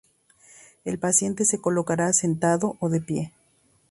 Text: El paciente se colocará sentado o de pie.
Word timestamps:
El 0.83 0.97
paciente 0.97 1.45
se 1.45 1.61
colocará 1.61 2.11
sentado 2.11 2.75
o 2.79 2.89
de 2.89 3.01
pie. 3.01 3.33